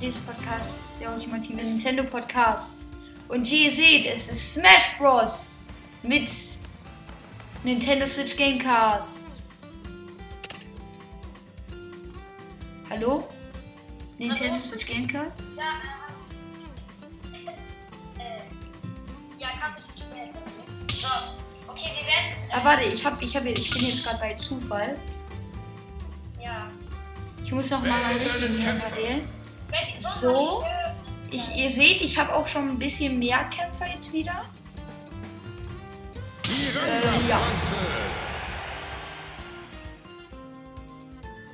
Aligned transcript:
dieses 0.00 0.20
Podcasts, 0.20 0.98
der 0.98 1.12
ultimative 1.12 1.62
Nintendo 1.62 2.04
Podcast. 2.04 2.88
Und 3.28 3.50
wie 3.50 3.64
ihr 3.64 3.70
seht, 3.70 4.06
es 4.06 4.28
ist 4.28 4.54
Smash 4.54 4.96
Bros. 4.98 5.66
mit 6.02 6.30
Nintendo 7.64 8.06
Switch 8.06 8.36
Gamecast. 8.36 9.48
Hallo? 12.90 13.28
Nintendo 14.18 14.52
Hallo? 14.52 14.60
Switch 14.60 14.86
Gamecast? 14.86 15.42
Ja, 15.56 15.62
äh, 17.32 18.22
äh, 18.22 18.42
ja, 19.38 19.48
kann 19.50 19.74
ich 19.78 19.94
nicht 19.94 20.12
mehr. 20.12 20.28
So, 20.92 21.08
okay, 21.68 21.90
wir 21.98 22.06
werden. 22.06 22.50
Ah, 22.52 22.60
warte, 22.62 22.84
ich, 22.84 23.04
hab, 23.04 23.20
ich, 23.20 23.34
hab, 23.34 23.44
ich 23.44 23.70
bin 23.70 23.82
jetzt 23.82 24.04
gerade 24.04 24.18
bei 24.20 24.34
Zufall. 24.34 24.96
Ja. 26.40 26.68
Ich 27.44 27.52
muss 27.52 27.70
noch 27.70 27.82
mal 27.82 28.00
meinen 28.02 28.20
richtigen 28.20 28.62
Kämpfer 28.62 28.96
wählen. 28.96 29.35
So. 30.20 30.64
Ich, 31.30 31.56
ihr 31.56 31.70
seht, 31.70 32.00
ich 32.02 32.18
habe 32.18 32.34
auch 32.34 32.46
schon 32.46 32.68
ein 32.68 32.78
bisschen 32.78 33.18
mehr 33.18 33.44
Kämpfer 33.50 33.86
jetzt 33.92 34.12
wieder. 34.12 34.44
Äh, 36.44 37.28
ja. 37.28 37.40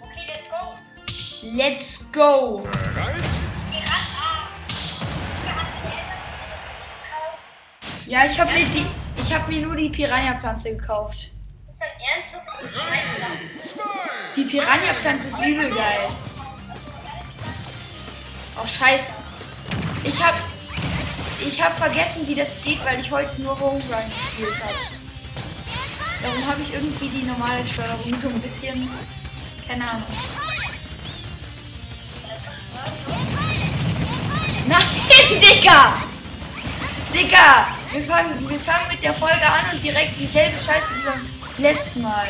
Okay, 0.02 0.26
let's 0.28 0.50
go. 0.50 1.42
Let's 1.42 2.12
go! 2.12 2.68
Ja, 8.06 8.26
ich 8.26 8.38
habe 8.38 8.52
mir 8.52 8.66
die. 8.66 8.86
Ich 9.22 9.32
habe 9.34 9.50
mir 9.50 9.66
nur 9.66 9.76
die 9.76 9.88
Piranha-Pflanze 9.88 10.76
gekauft. 10.76 11.30
Ist 11.66 11.80
das 11.80 11.88
ernst? 12.14 12.76
Scheiße. 12.76 13.38
Die 14.36 14.44
Piranha-Pflanze 14.44 15.28
ist 15.28 15.38
übel 15.38 15.70
geil. 15.70 16.10
Oh, 18.56 18.66
scheiße. 18.66 19.18
Ich 20.04 20.22
hab. 20.22 20.34
Ich 21.44 21.60
hab 21.60 21.76
vergessen, 21.76 22.26
wie 22.28 22.36
das 22.36 22.62
geht, 22.62 22.84
weil 22.84 23.00
ich 23.00 23.10
heute 23.10 23.42
nur 23.42 23.58
Home 23.58 23.82
Run 23.90 24.04
gespielt 24.16 24.62
habe. 24.62 24.74
Darum 26.22 26.46
habe 26.46 26.62
ich 26.62 26.72
irgendwie 26.72 27.08
die 27.08 27.24
normale 27.24 27.66
Steuerung 27.66 28.16
so 28.16 28.28
ein 28.28 28.40
bisschen. 28.40 28.88
Keine 29.66 29.90
Ahnung. 29.90 30.06
Nein, 34.68 34.82
Digga! 35.40 35.94
Digga! 37.12 37.66
Wir 37.90 38.04
fangen, 38.04 38.48
wir 38.48 38.60
fangen 38.60 38.88
mit 38.88 39.02
der 39.02 39.12
Folge 39.14 39.44
an 39.44 39.74
und 39.74 39.82
direkt 39.82 40.18
dieselbe 40.18 40.58
Scheiße 40.58 40.94
wie 40.96 41.04
beim 41.04 41.28
letzten 41.58 42.02
Mal. 42.02 42.28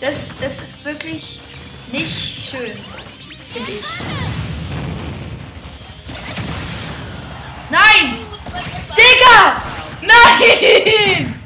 Das, 0.00 0.38
das 0.38 0.60
ist 0.60 0.84
wirklich 0.84 1.40
nicht 1.92 2.50
schön, 2.50 2.76
finde 3.52 3.72
ich. 3.72 4.39
Digga! 8.96 9.62
Nein! 10.02 11.42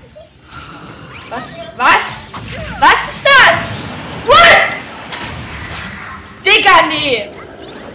Was? 1.29 1.59
Was? 1.77 2.33
Was 2.79 3.09
ist 3.09 3.25
das? 3.25 3.83
What? 4.27 4.75
Digga, 6.45 6.87
nee! 6.89 7.31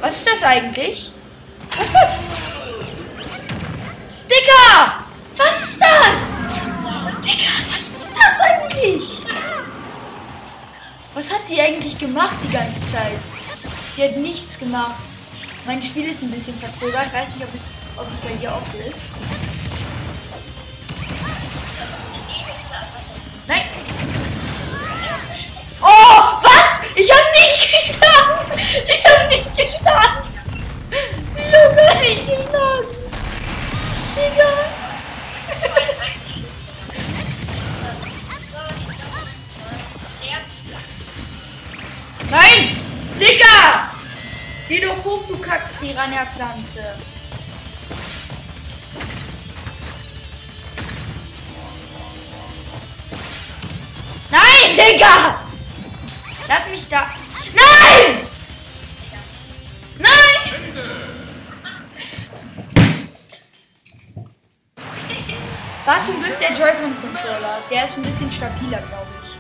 Was 0.02 0.16
ist 0.16 0.28
das 0.28 0.44
eigentlich? 0.44 1.14
Was 1.78 1.86
ist 1.88 1.96
das? 1.96 2.24
Digga! 4.30 5.06
Was 5.36 5.64
ist 5.64 5.82
das? 5.82 6.44
Digga, 7.24 7.52
was 7.70 7.80
ist 7.80 8.18
das 8.18 8.40
eigentlich? 8.42 9.20
Was 11.14 11.34
hat 11.34 11.42
die 11.50 11.60
eigentlich 11.62 11.98
gemacht 11.98 12.36
die 12.44 12.52
ganze 12.52 12.86
Zeit? 12.86 13.20
Die 13.98 14.04
hat 14.04 14.18
nichts 14.18 14.60
gemacht. 14.60 14.96
Mein 15.66 15.82
Spiel 15.84 16.10
ist 16.10 16.22
ein 16.22 16.32
bisschen 16.32 16.58
verzögert. 16.60 17.08
Ich 17.08 17.14
weiß 17.14 17.36
nicht, 17.36 17.44
ob, 17.44 17.50
ob 18.00 18.08
es 18.08 18.20
bei 18.20 18.34
dir 18.34 18.54
auch 18.54 18.66
so 18.72 18.78
ist. 18.78 19.12
Nein! 23.48 23.64
Oh, 25.82 26.40
was? 26.42 26.82
Ich 26.96 27.12
hab 27.12 27.32
nicht 27.34 27.72
geschlagen! 27.74 28.60
Ich 28.88 29.06
hab 29.06 29.30
nicht 29.30 29.58
geschlagen! 29.58 30.28
Ich 31.36 31.54
hab 31.54 31.76
gar 31.76 32.02
nicht 32.02 32.26
geschlagen! 32.26 32.88
Digga! 34.16 34.52
Nein! 42.32 42.78
Digga! 43.20 43.92
Geh 44.68 44.80
doch 44.82 45.04
hoch, 45.04 45.26
du 45.28 45.38
Kack-Piranha-Pflanze. 45.38 46.96
Digga! 54.80 55.42
Lass 56.48 56.70
mich 56.72 56.88
da. 56.88 57.12
Nein! 57.54 58.20
Nein! 59.98 60.38
War 65.86 66.04
zum 66.04 66.24
Glück 66.24 66.40
der 66.40 66.54
Joy-Con-Controller. 66.54 67.62
Der 67.70 67.86
ist 67.86 67.98
ein 67.98 68.04
bisschen 68.04 68.32
stabiler, 68.32 68.78
glaube 68.78 69.08
ich. 69.24 69.40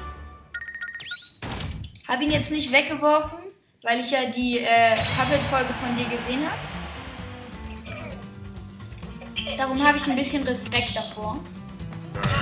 Habe 2.08 2.24
ihn 2.26 2.32
jetzt 2.32 2.52
nicht 2.52 2.72
weggeworfen, 2.74 3.40
weil 3.84 4.02
ich 4.02 4.12
ja 4.12 4.26
die 4.26 4.60
äh, 4.60 4.96
Puppet-Folge 4.96 5.74
von 5.76 5.96
dir 5.96 6.06
gesehen 6.06 6.46
habe. 6.46 6.60
Darum 9.58 9.82
habe 9.86 9.98
ich 9.98 10.06
ein 10.06 10.16
bisschen 10.16 10.44
Respekt 10.44 10.96
davor. 10.96 11.40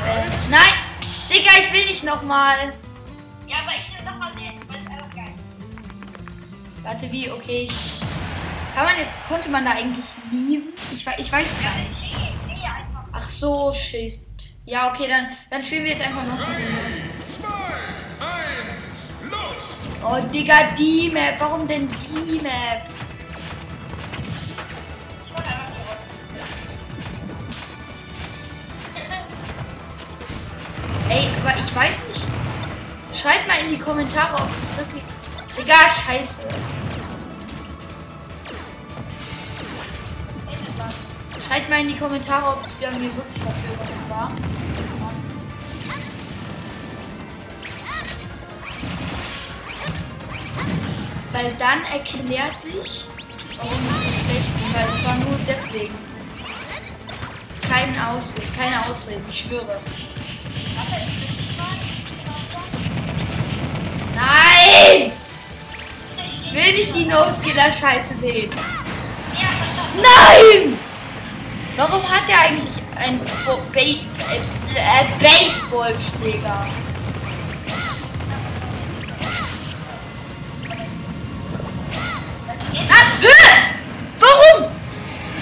Äh, 0.05 0.25
nein! 0.49 0.73
Digga, 1.29 1.51
ich 1.59 1.71
will 1.71 1.85
nicht 1.85 2.03
nochmal. 2.03 2.73
Ja, 3.47 3.57
aber 3.63 3.71
ich 3.79 3.93
nehme 3.93 4.09
doch 4.09 4.17
mal 4.17 4.31
jetzt, 4.39 4.67
weil 4.67 4.77
es 4.77 4.87
einfach 4.87 5.15
geil 5.15 5.33
Warte, 6.83 7.11
wie? 7.11 7.31
Okay. 7.31 7.67
Ich, 7.69 7.99
kann 8.75 8.85
man 8.85 8.97
jetzt, 8.97 9.25
konnte 9.27 9.49
man 9.49 9.65
da 9.65 9.71
eigentlich 9.71 10.05
lieben? 10.31 10.73
Ich, 10.93 11.07
ich 11.17 11.31
weiß 11.31 11.45
es 11.45 11.63
gar 11.63 11.75
nicht. 11.77 12.15
nee, 12.47 12.53
einfach. 12.53 13.03
Ach 13.11 13.27
so, 13.27 13.73
shit. 13.73 14.19
Ja, 14.65 14.91
okay, 14.93 15.07
dann, 15.07 15.27
dann 15.49 15.63
spielen 15.63 15.85
wir 15.85 15.91
jetzt 15.91 16.05
einfach 16.05 16.25
noch. 16.25 16.39
Oh, 20.03 20.19
Digga, 20.31 20.71
die 20.77 21.09
Map. 21.11 21.35
Warum 21.39 21.67
denn 21.67 21.89
die 21.89 22.39
Map? 22.39 22.83
Ich. 31.09 31.15
Ey, 31.15 31.27
aber 31.41 31.53
ich 31.57 31.75
weiß 31.75 32.07
nicht. 32.07 32.16
Schreibt 33.19 33.47
mal 33.47 33.57
in 33.63 33.69
die 33.69 33.79
Kommentare, 33.79 34.35
ob 34.43 34.49
das 34.59 34.77
wirklich. 34.77 35.03
Egal, 35.57 35.89
scheiße. 35.89 36.43
Schreibt 41.47 41.69
mal 41.69 41.81
in 41.81 41.87
die 41.87 41.97
Kommentare, 41.97 42.49
ob 42.49 42.61
das 42.61 42.75
bei 42.75 42.91
mir 42.91 43.09
wirklich 43.15 43.41
verzögert 43.41 44.09
war. 44.09 44.31
Weil 51.31 51.55
dann 51.57 51.83
erklärt 51.85 52.59
sich, 52.59 53.07
warum 53.57 53.79
ich 53.91 53.97
so 53.97 54.25
schlecht 54.25 54.57
bin. 54.57 54.73
Weil 54.73 54.89
es 54.93 55.05
war 55.05 55.15
nur 55.15 55.39
deswegen. 55.47 55.95
Keine 57.67 58.09
Ausrede, 58.09 58.45
keine 58.55 58.85
Ausrede, 58.85 59.21
ich 59.27 59.41
schwöre. 59.41 59.81
Nein! 64.67 65.11
Ich 66.43 66.53
will 66.53 66.73
nicht 66.73 66.95
die 66.95 67.05
No-Skiller-Scheiße 67.05 68.15
sehen. 68.17 68.49
Nein! 69.95 70.77
Warum 71.75 72.01
hat 72.09 72.27
der 72.27 72.39
eigentlich 72.39 72.83
einen 72.95 73.19
Ba- 73.19 73.59
äh, 73.75 73.91
äh, 73.91 75.05
Baseballschläger? 75.19 76.65
Ah? 82.89 83.73
Warum? 84.19 84.71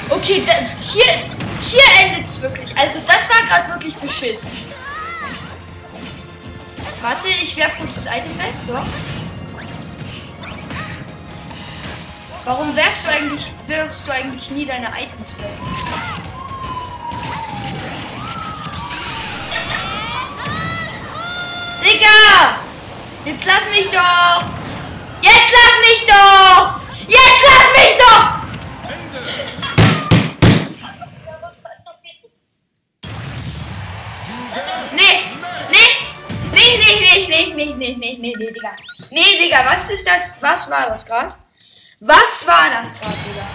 Okay, 0.10 0.44
da, 0.46 0.54
hier, 0.78 1.04
hier 1.62 1.82
endet 2.06 2.26
es 2.26 2.42
wirklich. 2.42 2.68
Also 2.78 3.00
das 3.08 3.30
war 3.30 3.38
gerade 3.48 3.70
wirklich 3.74 3.96
Beschiss. 3.96 4.52
Warte, 7.02 7.28
ich 7.28 7.56
werf 7.58 7.78
kurz 7.78 7.96
das 7.96 8.06
Item 8.08 8.38
weg. 8.38 8.54
So. 8.66 8.74
Warum 12.46 12.76
wirfst 12.76 13.04
du 13.04 13.10
eigentlich, 13.10 13.52
wirfst 13.66 14.08
du 14.08 14.12
eigentlich 14.12 14.52
nie 14.52 14.68
deine 14.68 14.90
Items 14.90 15.36
weg? 15.40 15.50
Digga! 21.84 22.60
Jetzt 23.26 23.46
lass 23.46 23.66
mich 23.72 23.90
doch! 23.90 24.44
Jetzt 25.22 25.54
lass 25.54 25.80
mich 25.90 26.06
doch! 26.08 26.80
Jetzt 27.08 27.44
lass 27.48 27.68
mich 27.74 27.98
doch! 27.98 28.36
Nee! 34.92 35.24
Nee! 35.72 35.90
Nee, 36.52 36.78
nee, 36.78 37.28
nee, 37.28 37.28
nee, 37.28 37.54
nee, 37.56 37.74
nee, 37.74 37.96
nee, 37.98 38.18
nee, 38.38 38.52
Digga! 38.52 38.76
Nee, 39.10 39.40
Digga, 39.40 39.66
was 39.66 39.90
ist 39.90 40.06
das? 40.06 40.36
Was 40.42 40.70
war 40.70 40.90
das 40.90 41.04
gerade? 41.04 41.36
Was 42.08 42.46
war 42.46 42.70
das 42.70 43.00
gerade, 43.00 43.16
Digga? 43.16 43.48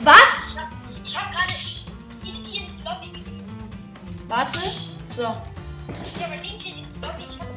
Was? 0.00 0.66
Ich 1.04 1.16
hab 1.16 1.30
gerade 1.30 1.52
hier, 2.24 2.62
ins 2.62 2.82
Lobby 2.82 3.06
gegeben. 3.06 3.70
Warte. 4.26 4.58
So. 5.06 5.22
Ich 6.04 6.20
habe 6.20 6.34
Link 6.42 6.60
hier 6.60 6.78
ins 6.78 7.00
Lobby. 7.00 7.22
Ich 7.30 7.38
habe 7.38 7.52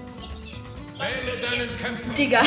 Wähle 1.00 1.42
deinen 1.42 1.80
Kämpfer. 1.80 2.14
Digga. 2.14 2.42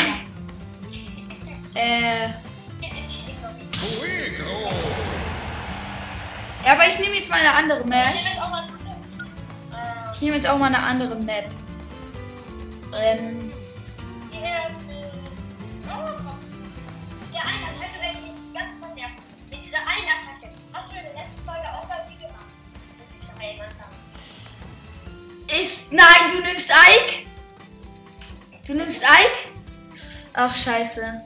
Äh. 1.75 2.29
Lobby. 2.29 3.67
Fuego. 3.77 4.71
Ja, 6.65 6.73
aber 6.75 6.87
ich 6.87 6.99
nehme 7.01 7.17
jetzt 7.17 7.29
mal 7.29 7.41
eine 7.41 7.55
andere 7.55 7.85
Map. 7.87 8.07
Ich 8.15 8.23
nehme 8.23 8.37
jetzt 8.37 8.39
auch 8.41 8.51
mal 8.51 8.67
äh, 9.73 10.15
Ich 10.15 10.21
nehme 10.21 10.37
jetzt 10.37 10.49
auch 10.49 10.59
mal 10.59 10.67
eine 10.67 10.79
andere 10.79 11.17
Map. 11.17 11.49
Ähm. 12.97 13.51
Oh. 17.39 17.49
Eine 17.49 17.67
Attacke 17.67 18.01
werde 18.01 18.19
ich 18.21 18.55
ganz 18.55 18.79
vernervt. 18.81 19.51
Mit 19.51 19.67
dieser 19.67 19.79
einen 19.79 20.09
Attacke. 20.09 20.55
Hast 20.73 20.93
du 20.93 20.97
in 20.97 21.03
der 21.05 21.15
letzten 21.15 21.45
Folge 21.45 21.69
auch 21.73 21.87
bei 21.87 22.09
mir 22.09 22.17
gemacht? 22.17 22.45
Ist. 25.61 25.93
Nein, 25.93 26.33
du 26.33 26.41
nimmst 26.43 26.71
Ike? 26.71 27.27
Du 28.67 28.75
nimmst 28.75 29.03
Ike? 29.03 29.49
Ach, 30.35 30.55
scheiße. 30.55 31.23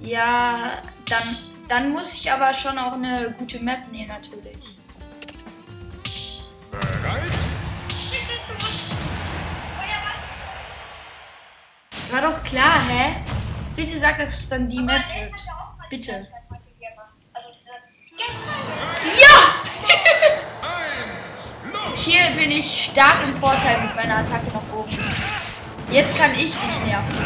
Ja, 0.00 0.82
dann. 1.06 1.36
Dann 1.68 1.90
muss 1.90 2.12
ich 2.12 2.30
aber 2.30 2.52
schon 2.52 2.76
auch 2.76 2.92
eine 2.92 3.34
gute 3.38 3.58
Map 3.60 3.88
nehmen, 3.90 4.08
natürlich. 4.08 4.58
Bereit? 6.70 7.22
Das 11.90 12.12
war 12.12 12.30
doch 12.30 12.42
klar, 12.42 12.78
hä? 12.88 13.14
Bitte 13.76 13.98
sag, 13.98 14.18
dass 14.18 14.40
es 14.40 14.48
dann 14.48 14.68
die 14.68 14.78
Aber 14.78 14.86
Map 14.86 15.04
wird. 15.06 15.40
ja 15.46 15.72
Bitte. 15.88 16.14
Also. 16.14 17.48
Ja! 19.20 19.36
Hier 21.94 22.30
bin 22.36 22.50
ich 22.50 22.90
stark 22.90 23.22
im 23.24 23.34
Vorteil 23.34 23.80
mit 23.80 23.94
meiner 23.94 24.18
Attacke 24.18 24.46
nach 24.52 24.76
oben. 24.76 24.98
Jetzt 25.90 26.16
kann 26.16 26.32
ich 26.34 26.50
dich 26.50 26.80
nerven. 26.86 27.16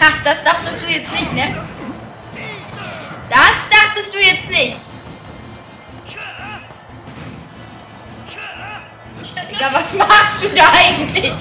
Ha, 0.00 0.06
das 0.24 0.44
dachtest 0.44 0.82
du 0.82 0.90
jetzt 0.90 1.12
nicht, 1.12 1.32
ne? 1.32 1.64
Das 3.30 3.68
dachtest 3.68 4.14
du 4.14 4.18
jetzt 4.18 4.50
nicht. 4.50 4.76
Digga, 9.50 9.72
was 9.72 9.94
machst 9.94 10.42
du 10.42 10.48
da 10.50 10.70
eigentlich? 10.72 11.32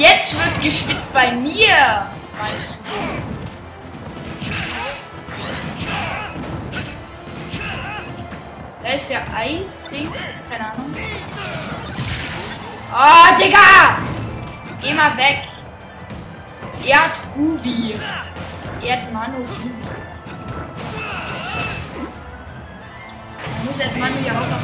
Jetzt, 0.00 0.34
wird 0.34 0.62
geschwitzt 0.62 1.12
bei 1.12 1.32
mir, 1.32 2.06
meinst 2.40 2.76
du? 2.76 3.30
Da 8.82 8.88
ist 8.94 9.10
der 9.10 9.20
Eisding. 9.36 10.10
Keine 10.50 10.72
Ahnung. 10.72 10.94
Oh, 12.94 13.36
Digga! 13.38 13.98
Geh 14.80 14.94
mal 14.94 15.14
weg. 15.18 15.42
Erdguvi. 16.82 18.00
Erdmanu 18.82 19.44
Guvi. 19.44 19.84
Da 23.36 23.64
muss 23.64 23.78
Erdmanu 23.78 24.14
ja 24.24 24.32
auch 24.32 24.48
noch. 24.48 24.60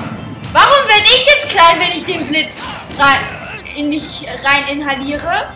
Warum 0.54 0.88
werde 0.88 1.04
ich 1.04 1.26
jetzt 1.26 1.50
klein, 1.50 1.78
wenn 1.78 1.92
ich 1.94 2.06
den 2.06 2.26
Blitz 2.26 2.64
rein, 2.98 3.35
in 3.76 3.88
mich 3.90 4.26
rein 4.42 4.78
inhaliere? 4.78 5.48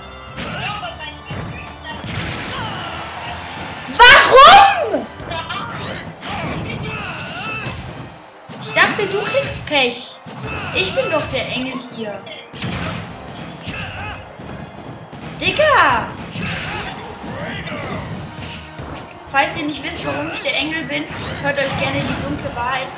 Warum? 3.96 5.06
Ich 8.62 8.74
dachte, 8.74 9.06
du 9.06 9.22
kriegst 9.22 9.66
Pech. 9.66 10.18
Ich 10.74 10.94
bin 10.94 11.10
doch 11.10 11.26
der 11.32 11.46
Engel 11.48 11.74
hier. 11.94 12.22
Digga! 15.40 16.08
Falls 19.32 19.56
ihr 19.56 19.66
nicht 19.66 19.82
wisst, 19.82 20.04
warum 20.06 20.30
ich 20.34 20.40
der 20.40 20.56
Engel 20.56 20.84
bin, 20.84 21.04
hört 21.42 21.58
euch 21.58 21.80
gerne 21.80 22.00
die 22.00 22.26
dunkle 22.26 22.54
Wahrheit 22.54 22.88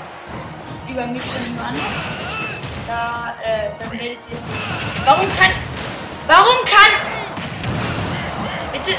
über 0.88 1.06
mich 1.06 1.22
von 1.22 1.46
ihm 1.46 1.58
an. 1.58 2.31
Da, 2.86 3.34
äh, 3.42 3.70
dann 3.78 3.92
werdet 3.92 4.18
ihr 4.28 4.34
es. 4.34 4.48
Warum 5.04 5.26
kann. 5.36 5.50
Warum 6.26 6.64
kann. 6.64 7.12
Bitte. 8.72 8.96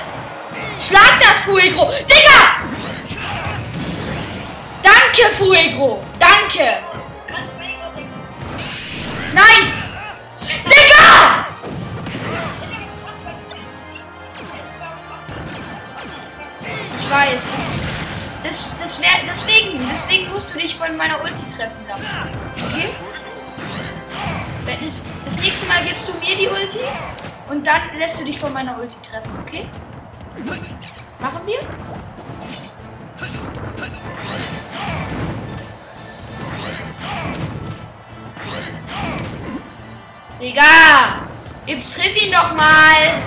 Schlag 0.79 1.19
das, 1.19 1.39
Fuegro! 1.39 1.91
Digga! 1.91 2.57
Danke, 4.81 5.33
Fuegro! 5.37 6.03
Danke! 6.19 6.77
Nein! 9.33 9.71
Digga! 10.65 11.45
Ich 16.99 17.09
weiß, 17.09 17.43
das, 18.43 18.75
das, 18.77 18.99
das 18.99 19.01
deswegen, 19.27 19.89
deswegen 19.89 20.31
musst 20.31 20.53
du 20.53 20.59
dich 20.59 20.75
von 20.75 20.97
meiner 20.97 21.23
Ulti 21.23 21.47
treffen 21.47 21.85
lassen. 21.87 22.09
Okay? 22.55 22.89
Das, 24.65 25.03
das 25.25 25.37
nächste 25.37 25.65
Mal 25.67 25.83
gibst 25.83 26.07
du 26.07 26.13
mir 26.13 26.35
die 26.37 26.47
Ulti 26.47 26.79
und 27.49 27.67
dann 27.67 27.81
lässt 27.97 28.19
du 28.19 28.25
dich 28.25 28.39
von 28.39 28.53
meiner 28.53 28.79
Ulti 28.79 28.95
treffen, 29.01 29.31
okay? 29.41 29.67
Machen 31.19 31.41
wir? 31.45 31.59
Digga! 40.41 41.27
Jetzt 41.65 41.95
triff 41.95 42.21
ihn 42.21 42.31
doch 42.31 42.53
mal! 42.55 43.21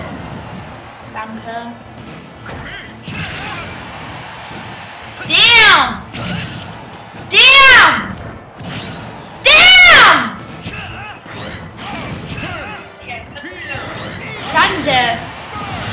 Danke. 1.14 1.72
Damn! 5.26 6.02
Damn! 7.30 8.15
Schande! 14.50 15.18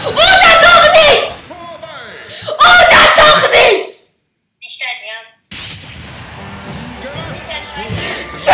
Oder 0.06 0.54
doch 0.62 0.86
nicht! 0.94 1.34
Oder 2.48 3.04
doch 3.18 3.44
nicht! 3.52 3.90
Nicht 4.62 4.80
dein 4.82 5.00
Ernst. 5.10 5.42
Nicht 7.34 7.48
dein 7.50 7.66
Ernst. 7.84 8.48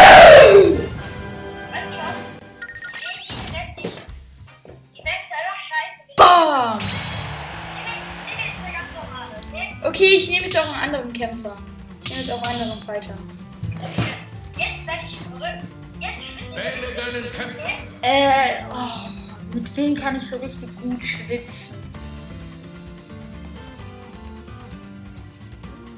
Weißt 1.72 1.90
du 1.90 1.98
was? 1.98 2.18
Die 3.28 3.54
Welt 3.54 3.74
nicht. 3.78 4.00
Die 4.96 5.04
Welt 5.04 5.22
ist 5.26 5.34
einfach 5.34 5.60
scheiße. 5.70 6.00
Bam! 6.18 6.80
Okay? 9.50 9.68
Okay, 9.84 10.12
ich 10.16 10.30
nehme 10.30 10.46
jetzt 10.46 10.58
auch 10.58 10.74
einen 10.74 10.96
anderen 10.96 11.14
Kämpfer. 11.14 11.56
Ich 12.04 12.10
nehme 12.10 12.22
jetzt 12.22 12.32
auch 12.32 12.42
einen 12.44 12.62
anderen 12.62 12.84
Fighter. 12.84 13.16
Jetzt 14.58 14.86
werde 14.88 15.02
ich 15.10 15.18
verrückt. 15.18 15.64
Jetzt 16.00 16.24
schwitze 16.26 16.56
Wähle 16.56 16.88
ich. 16.90 16.96
deinen 16.96 17.30
Kämpfer. 17.32 17.70
Äh, 18.02 18.64
oh, 18.72 19.09
mit 19.54 19.76
wem 19.76 19.96
kann 19.96 20.18
ich 20.18 20.30
so 20.30 20.38
richtig 20.38 20.70
gut 20.82 21.04
schwitzen? 21.04 21.82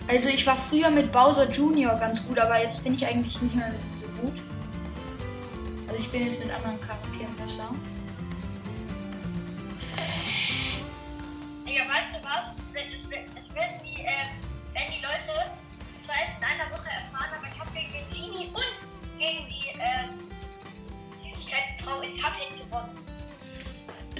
Also 0.07 0.27
ich 0.27 0.45
war 0.45 0.57
früher 0.57 0.89
mit 0.89 1.11
Bowser 1.11 1.49
Junior 1.49 1.95
ganz 1.95 2.25
gut, 2.25 2.37
aber 2.37 2.61
jetzt 2.61 2.83
bin 2.83 2.95
ich 2.95 3.05
eigentlich 3.05 3.41
nicht 3.41 3.55
mehr 3.55 3.73
so 3.95 4.07
gut. 4.21 4.33
Also 5.87 5.97
ich 5.97 6.09
bin 6.09 6.25
jetzt 6.25 6.39
mit 6.39 6.51
anderen 6.51 6.79
Charakteren 6.81 7.35
besser. 7.37 7.73
Digga, 11.65 11.83
weißt 11.83 12.15
du 12.15 12.23
was? 12.25 12.53
Es, 12.73 13.55
werden 13.55 13.81
die, 13.85 14.01
äh, 14.01 14.27
werden 14.73 14.93
die 14.97 15.01
Leute 15.01 15.51
zwar 16.05 16.15
erst 16.15 16.37
in 16.37 16.43
einer 16.43 16.71
Woche 16.71 16.89
erfahren, 16.89 17.31
aber 17.37 17.47
ich 17.47 17.59
habe 17.59 17.69
gegen 17.73 17.91
den 17.93 18.09
Genie 18.09 18.47
und 18.47 19.17
gegen 19.17 19.47
die, 19.47 19.79
ähm, 19.79 20.09
Süßigkeitenfrau 21.15 22.01
in 22.01 22.13
Cuphead 22.13 22.57
gewonnen. 22.57 23.00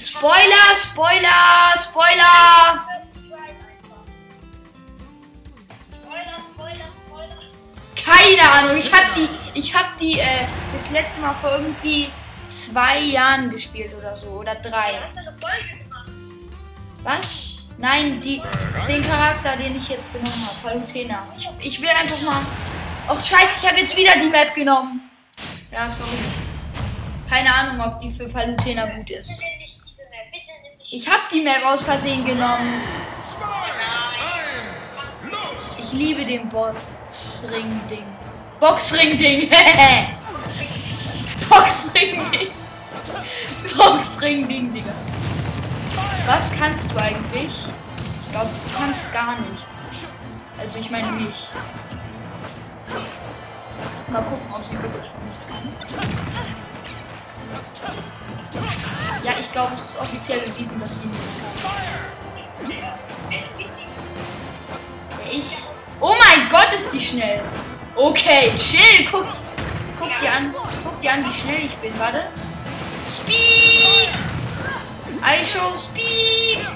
Spoiler, 0.01 0.74
Spoiler, 0.74 1.74
Spoiler! 1.77 2.88
Keine 8.03 8.50
Ahnung, 8.51 8.77
ich 8.77 8.91
hab 8.91 9.13
die, 9.13 9.29
ich 9.53 9.75
hab 9.75 9.98
die 10.00 10.20
äh, 10.20 10.48
das 10.74 10.89
letzte 10.89 11.22
Mal 11.22 11.34
vor 11.34 11.51
irgendwie 11.51 12.10
zwei 12.48 13.00
Jahren 13.00 13.51
gespielt 13.51 13.93
oder 13.96 14.15
so, 14.15 14.27
oder 14.29 14.55
drei. 14.55 15.00
Was? 17.03 17.58
Nein, 17.77 18.22
die, 18.22 18.41
den 18.88 19.08
Charakter, 19.08 19.55
den 19.55 19.75
ich 19.75 19.89
jetzt 19.89 20.13
genommen 20.13 20.48
habe, 20.48 20.67
Palutena. 20.67 21.27
Ich, 21.38 21.50
ich 21.60 21.81
will 21.81 21.89
einfach 21.89 22.22
mal 22.22 22.41
Och 23.08 23.20
scheiße, 23.20 23.60
ich 23.62 23.67
habe 23.67 23.79
jetzt 23.79 23.96
wieder 23.98 24.13
die 24.15 24.29
Map 24.29 24.53
genommen. 24.53 25.10
Ja, 25.72 25.89
sorry. 25.89 26.10
Keine 27.29 27.53
Ahnung, 27.53 27.86
ob 27.86 28.00
die 28.00 28.12
für 28.12 28.27
Palutena 28.27 28.86
gut 28.88 29.10
ist. 29.10 29.29
Bitte 29.29 29.58
nicht 29.60 29.81
diese 29.88 30.03
Map. 30.10 30.31
Bitte 30.31 30.51
nimm 30.63 30.77
nicht. 30.77 30.80
Ich 30.93 31.07
habe 31.07 31.21
die 31.31 31.41
Map 31.41 31.63
aus 31.63 31.83
Versehen 31.83 32.25
genommen. 32.25 32.81
Ich 35.77 35.93
liebe 35.93 36.25
den 36.25 36.50
Boxring-Ding. 36.50 38.03
Boxring-Ding. 38.60 39.50
Boxring-Ding. 41.50 42.48
Boxring-Ding, 43.77 44.74
Digga. 44.74 44.91
Was 46.25 46.60
kannst 46.60 46.91
du 46.91 46.98
eigentlich? 46.98 47.67
Ich 48.25 48.31
glaube, 48.31 48.50
du 48.50 48.77
kannst 48.77 49.13
gar 49.13 49.38
nichts. 49.50 50.13
Also 50.60 50.77
ich 50.77 50.91
meine 50.91 51.13
mich. 51.13 51.48
Mal 54.10 54.21
gucken, 54.24 54.53
ob 54.53 54.65
sie 54.65 54.74
wirklich 54.74 55.10
nichts 55.24 55.48
kann. 55.48 55.74
Ja, 59.24 59.34
ich 59.39 59.51
glaube, 59.51 59.74
es 59.75 59.81
ist 59.86 60.00
offiziell 60.00 60.39
bewiesen, 60.39 60.79
dass 60.79 61.00
sie 61.00 61.08
nichts 61.08 61.36
kann. 61.62 61.72
Ich. 65.31 65.58
Oh 66.00 66.15
mein 66.20 66.50
Gott, 66.50 66.74
ist 66.74 66.91
die 66.91 67.00
schnell. 67.00 67.41
Okay, 67.96 68.51
chill. 68.58 69.05
Guck, 69.10 69.25
guck 69.98 70.20
dir 70.20 70.31
an. 70.31 70.53
Guck 70.84 71.00
dir 71.00 71.13
an, 71.13 71.24
wie 71.25 71.34
schnell 71.34 71.65
ich 71.65 71.75
bin. 71.77 71.98
Warte. 72.00 72.27
Speed. 73.05 74.13
I 75.24 75.46
show 75.46 75.75
Speed. 75.75 76.67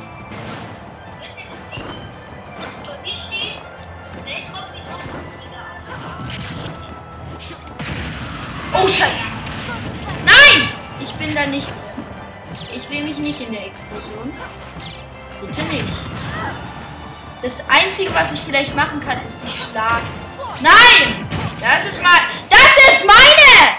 Wisst 8.86 9.00
ihr 9.00 9.25
bin 11.26 11.36
da 11.36 11.46
nicht. 11.48 11.72
Ich 12.76 12.84
sehe 12.84 13.04
mich 13.04 13.18
nicht 13.18 13.42
in 13.42 13.52
der 13.52 13.66
Explosion. 13.66 14.32
Bitte 15.42 15.64
nicht. 15.64 15.92
Das 17.42 17.64
Einzige, 17.70 18.14
was 18.14 18.32
ich 18.34 18.40
vielleicht 18.40 18.76
machen 18.76 19.00
kann, 19.00 19.26
ist 19.26 19.42
dich 19.42 19.64
schlagen. 19.64 20.06
Nein! 20.62 21.28
Das 21.60 21.86
ist 21.86 22.00
mal. 22.02 22.20
Das 22.50 22.78
ist 22.94 23.06
meine! 23.06 23.76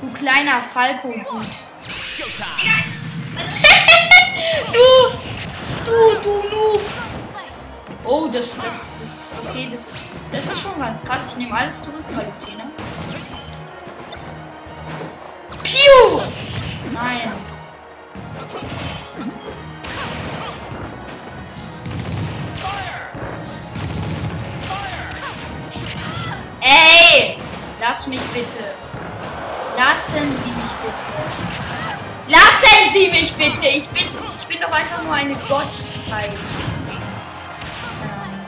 Du 0.00 0.10
kleiner 0.18 0.62
Falco, 0.72 1.08
gut. 1.08 1.26
du! 4.72 5.10
Du, 5.84 6.14
du 6.22 6.48
Noob! 6.48 6.80
Oh, 8.04 8.28
das, 8.32 8.56
das, 8.56 8.92
das 8.98 9.08
ist 9.08 9.32
okay, 9.44 9.68
das 9.70 9.86
ist, 9.86 10.04
das 10.32 10.46
ist 10.46 10.62
schon 10.62 10.78
ganz 10.78 11.04
krass. 11.04 11.22
Ich 11.28 11.36
nehme 11.36 11.54
alles 11.54 11.82
zurück, 11.82 12.02
Palutena. 12.12 12.69
Piu! 15.80 16.20
Nein. 16.92 17.32
Ey! 26.60 27.38
Lass 27.80 28.06
mich 28.06 28.20
bitte. 28.20 28.46
Lassen 29.76 30.14
Sie 30.44 30.50
mich 30.50 30.74
bitte. 30.84 31.06
Lassen 32.28 32.90
Sie 32.92 33.08
mich 33.08 33.32
bitte. 33.32 33.66
Ich 33.66 33.88
bin, 33.88 34.08
ich 34.08 34.46
bin 34.48 34.60
doch 34.60 34.72
einfach 34.72 35.02
nur 35.02 35.14
eine 35.14 35.34
Gottheit. 35.34 36.30
Ähm, 38.02 38.46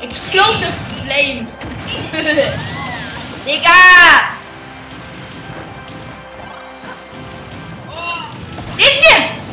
Explosive 0.00 0.72
Flames. 1.04 1.62
Digga! 3.44 4.41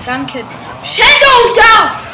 Danke. 0.09 0.43
Shadow, 0.83 1.55
ja! 1.55 2.08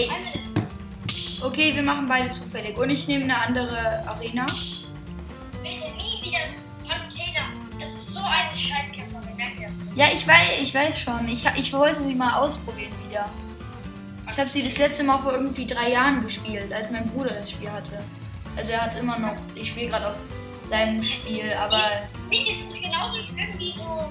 Ey. 0.00 0.10
Eine. 0.10 0.40
Okay, 1.42 1.74
wir 1.74 1.82
machen 1.82 2.06
beide 2.06 2.28
zufällig. 2.28 2.76
Und 2.76 2.90
ich 2.90 3.08
nehme 3.08 3.24
eine 3.24 3.36
andere 3.36 4.04
Arena. 4.06 4.46
Bitte 5.62 5.90
nie 5.96 6.22
wieder 6.22 6.38
Container. 6.82 7.46
Das 7.78 7.88
ist 7.88 8.14
so 8.14 8.20
ein 8.20 8.56
Scheißkämpfer. 8.56 9.20
Das. 9.38 9.96
Ja, 9.96 10.06
ich 10.14 10.26
weiß, 10.26 10.60
ich 10.62 10.74
weiß 10.74 10.98
schon. 10.98 11.28
Ich, 11.28 11.44
ich 11.56 11.72
wollte 11.72 12.00
sie 12.00 12.14
mal 12.14 12.34
ausprobieren 12.34 12.92
wieder. 13.08 13.28
Ich 14.30 14.38
habe 14.38 14.48
sie 14.48 14.62
das 14.62 14.78
letzte 14.78 15.02
Mal 15.02 15.18
vor 15.18 15.32
irgendwie 15.32 15.66
drei 15.66 15.90
Jahren 15.90 16.22
gespielt, 16.22 16.72
als 16.72 16.90
mein 16.90 17.04
Bruder 17.10 17.30
das 17.30 17.50
Spiel 17.50 17.70
hatte. 17.70 18.02
Also 18.56 18.72
er 18.72 18.82
hat 18.82 18.96
immer 18.96 19.18
noch. 19.18 19.34
Ich 19.54 19.70
spiele 19.70 19.88
gerade 19.88 20.08
auf 20.08 20.16
seinem 20.64 21.02
Spiel, 21.02 21.52
aber 21.54 21.82
Wie 22.28 22.48
ist 22.48 22.70
es 22.70 22.80
genauso 22.80 23.22
schlimm 23.22 23.58
wie 23.58 23.72
so 23.76 24.08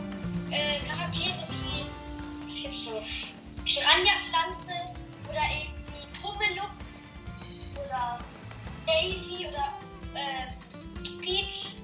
äh, 0.51 0.79
Charaktere 0.89 1.47
wie 1.49 1.85
was 2.47 2.55
gibt's 2.61 2.85
so? 2.85 3.01
Piranha-Pflanze 3.63 4.93
oder 5.29 5.39
Pummeluft 5.39 5.68
oder 7.89 8.19
Daisy 8.85 9.47
oder 9.47 9.73
äh, 10.13 10.45
Peach 11.21 11.75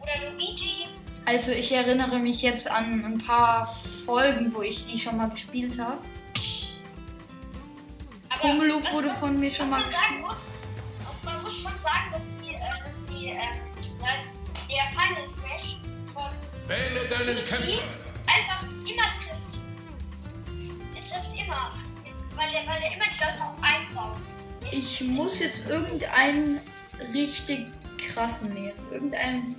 oder 0.00 0.30
Luigi. 0.30 0.88
also 1.26 1.52
ich 1.52 1.72
erinnere 1.72 2.18
mich 2.18 2.42
jetzt 2.42 2.70
an 2.70 3.04
ein 3.04 3.18
paar 3.18 3.66
Folgen, 3.66 4.52
wo 4.54 4.62
ich 4.62 4.86
die 4.86 4.98
schon 4.98 5.16
mal 5.16 5.28
gespielt 5.30 5.78
habe. 5.78 5.98
Was- 8.42 8.92
wurde 8.92 9.08
was- 9.08 9.18
von 9.18 9.40
mir 9.40 9.50
schon 9.50 9.70
mal 9.70 9.80
man 9.80 9.90
sagen 9.90 10.20
muss, 10.20 10.36
man 11.24 11.42
muss 11.42 11.54
schon 11.54 11.72
sagen, 11.82 12.12
dass 12.12 12.24
die, 12.42 12.50
äh, 12.50 12.58
dass 12.84 13.00
die, 13.08 13.28
äh, 13.28 13.38
dass 14.00 14.42
der 14.68 14.84
Final 14.92 15.30
Smash 15.30 15.78
von 16.12 16.68
Wähle 16.68 17.08
deinen 17.08 17.36
Kämpfer! 17.36 17.82
einfach 18.26 18.62
immer 18.62 19.08
trifft. 19.16 19.58
Er 20.94 21.04
trifft 21.04 21.40
immer, 21.40 21.72
weil 22.36 22.48
er, 22.54 22.66
weil 22.66 22.82
er 22.82 22.94
immer 22.94 23.04
die 23.06 23.24
Leute 23.24 23.42
auch 23.42 23.62
einbaut. 23.62 24.18
Ich 24.70 25.00
muss 25.02 25.38
jetzt 25.38 25.68
irgendeinen 25.68 26.60
richtig 27.12 27.70
krassen 27.98 28.54
nehmen. 28.54 28.72
Irgendeinen. 28.90 29.54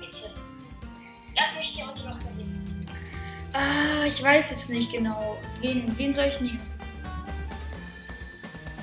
Bitte. 0.00 0.34
Lass 1.36 1.56
mich 1.58 1.68
hier 1.68 1.84
unten 1.84 2.08
noch 2.08 2.20
verlieren. 2.20 2.86
Ah, 3.52 4.04
ich 4.06 4.22
weiß 4.22 4.50
jetzt 4.50 4.70
nicht 4.70 4.92
genau. 4.92 5.38
Wen, 5.62 5.96
wen 5.98 6.12
soll 6.12 6.26
ich 6.26 6.40
nehmen? 6.40 6.62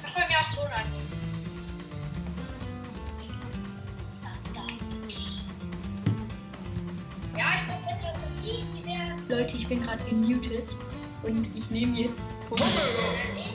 Ich 0.05 0.15
hol 0.15 0.23
mir 0.27 0.37
auch 0.39 0.51
so 0.51 0.61
ein. 0.61 0.85
Ja, 7.37 7.45
ich 7.55 7.67
bin 7.67 7.77
bessere 7.85 8.13
Musik, 8.19 8.65
die 8.75 8.85
wäre. 8.85 9.13
Leute, 9.41 9.57
ich 9.57 9.67
bin 9.67 9.81
gerade 9.83 10.03
gemutet 10.05 10.69
und 11.23 11.55
ich 11.55 11.69
nehme 11.69 11.99
jetzt. 11.99 12.29
Nee. 13.35 13.52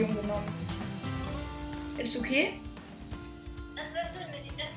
Pokémon-Stadion 0.00 0.14
genommen. 0.14 0.44
Ist 1.98 2.16
okay? 2.16 2.60
Das 3.76 3.86
das 3.92 4.28
mit 4.30 4.52
das. 4.58 4.70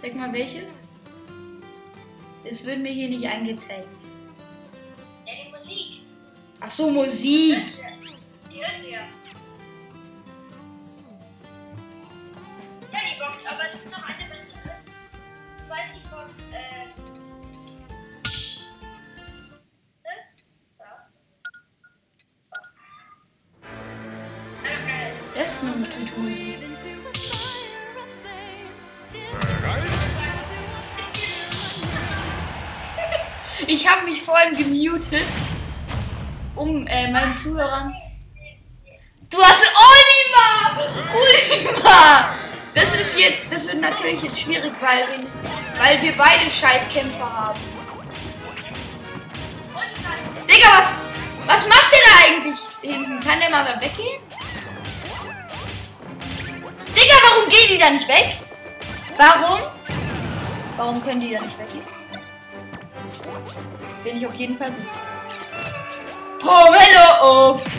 Zeig 0.00 0.14
mal 0.14 0.32
welches. 0.32 0.84
Es 2.44 2.64
wird 2.64 2.78
mir 2.80 2.92
hier 2.92 3.08
nicht 3.08 3.26
angezeigt. 3.26 3.88
Ach 6.60 6.70
so, 6.70 6.90
Musik. 6.90 7.66
Die 8.50 8.60
hörst 8.60 8.82
du 8.82 8.90
ja. 8.90 9.00
Ja, 12.92 12.98
die 13.04 13.18
bockt, 13.18 13.46
aber 13.46 13.64
flame. 25.58 25.84
Bereit? 29.12 29.82
Ich 33.66 33.88
habe 33.88 34.04
mich 34.06 34.22
vorhin 34.22 34.56
gemutet, 34.56 35.26
um 36.54 36.86
äh, 36.86 37.10
meinen 37.10 37.34
Zuhörern. 37.34 37.94
Du 39.28 39.38
hast 39.42 39.64
Oliver! 39.76 40.88
Oliver! 41.12 42.34
Das 42.74 42.94
ist 42.94 43.18
jetzt, 43.18 43.52
das 43.52 43.66
wird 43.68 43.80
natürlich 43.80 44.22
jetzt 44.22 44.40
schwierig, 44.40 44.72
weil, 44.80 45.06
weil 45.78 46.02
wir 46.02 46.16
beide 46.16 46.48
Scheißkämpfer 46.48 47.30
haben. 47.30 47.60
Digga, 50.48 50.68
was, 50.68 50.96
was 51.46 51.68
macht 51.68 51.92
der 51.92 51.98
da 52.04 52.26
eigentlich 52.26 52.58
hinten? 52.80 53.20
Kann 53.20 53.40
der 53.40 53.50
mal 53.50 53.66
weggehen? 53.80 54.27
Warum 57.22 57.48
gehen 57.48 57.68
die 57.70 57.78
da 57.78 57.90
nicht 57.90 58.08
weg? 58.08 58.38
Warum? 59.16 59.60
Warum 60.76 61.02
können 61.02 61.20
die 61.20 61.32
da 61.32 61.40
nicht 61.40 61.58
weggehen? 61.58 61.84
Finde 64.02 64.18
ich 64.18 64.26
auf 64.26 64.34
jeden 64.34 64.56
Fall 64.56 64.70
gut. 64.70 66.38
Pomelo 66.40 67.20
auf! 67.20 67.77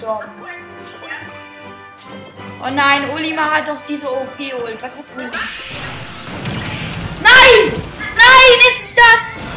Gestorben. 0.00 0.30
Oh 2.62 2.70
nein, 2.70 3.10
Olimar 3.10 3.56
hat 3.56 3.68
doch 3.68 3.80
diese 3.82 4.10
OP 4.10 4.38
holt. 4.38 4.82
Was 4.82 4.96
hat 4.96 5.04
Olimar? 5.14 5.40
Nein! 7.22 7.82
Nein, 8.16 8.68
ist 8.68 8.98
das? 8.98 9.52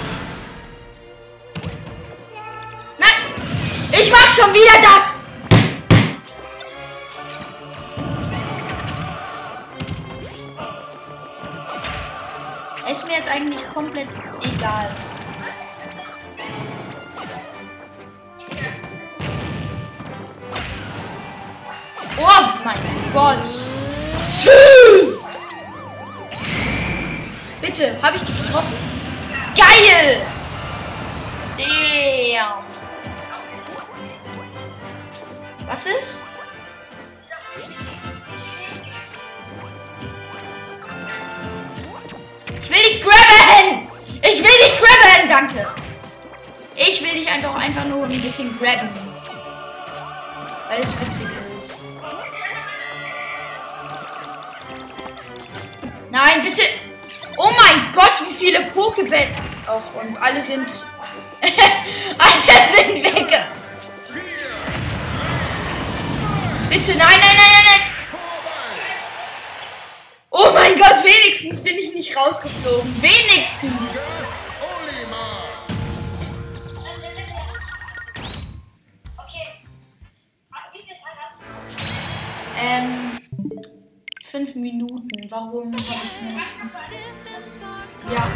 Nein! 2.97 3.09
Ich 3.91 4.11
mach 4.11 4.29
schon 4.29 4.53
wieder 4.53 4.81
das! 4.81 5.29
Ist 12.91 13.05
mir 13.07 13.13
jetzt 13.13 13.29
eigentlich 13.29 13.61
komplett 13.73 14.09
egal. 14.41 14.91
Oh 22.25 22.63
mein 22.63 22.77
Gott! 23.13 23.43
Tschüss! 24.31 25.19
Bitte, 27.61 27.97
habe 28.01 28.15
ich 28.15 28.23
die 28.23 28.33
getroffen? 28.33 28.77
Geil! 29.55 30.21
Damn! 31.57 32.63
Was 35.67 35.85
ist? 35.85 36.25
Ich 42.61 42.69
will 42.69 42.83
dich 42.83 43.03
grabben! 43.03 43.87
Ich 44.21 44.39
will 44.39 44.45
dich 44.45 44.79
grabben! 44.79 45.29
Danke! 45.29 45.67
Ich 46.75 47.01
will 47.03 47.11
dich 47.11 47.29
einfach, 47.29 47.55
einfach 47.55 47.85
nur 47.85 48.05
ein 48.05 48.21
bisschen 48.21 48.57
grabben. 48.57 48.89
Weil 50.69 50.81
es 50.81 50.99
witzig 50.99 51.25
ist. 51.25 51.42
Nein, 56.33 56.41
bitte! 56.41 56.63
Oh 57.37 57.51
mein 57.55 57.93
Gott, 57.93 58.13
wie 58.27 58.33
viele 58.33 58.65
Pokéball! 58.67 59.27
Och, 59.67 60.01
und 60.01 60.17
alle 60.17 60.41
sind... 60.41 60.65
alle 62.17 62.67
sind 62.67 63.03
weg! 63.03 63.39
Bitte, 66.69 66.97
nein, 66.97 67.07
nein, 67.07 67.37
nein, 67.37 67.51
nein, 67.53 67.65
nein! 67.65 67.81
Oh 70.31 70.49
mein 70.53 70.75
Gott, 70.75 71.03
wenigstens 71.03 71.61
bin 71.61 71.77
ich 71.77 71.93
nicht 71.93 72.17
rausgeflogen. 72.17 72.99
Wenigstens. 72.99 73.71
Fünf 84.33 84.55
Minuten. 84.55 85.29
Warum 85.29 85.71
habe 85.71 85.77
ich 85.77 86.21
nur 86.23 86.41
fünf? 86.41 86.73
Ja, 88.11 88.31